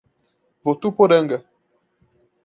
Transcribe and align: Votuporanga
Votuporanga 0.63 1.37